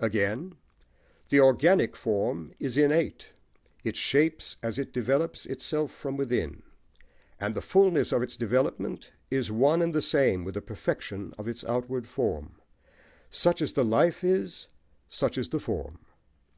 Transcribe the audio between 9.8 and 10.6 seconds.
and the same with the